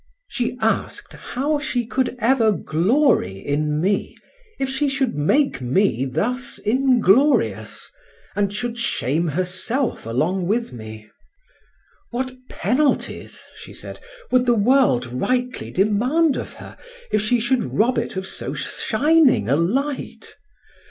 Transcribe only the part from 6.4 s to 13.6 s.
inglorious, and should shame herself along with me. What penalties,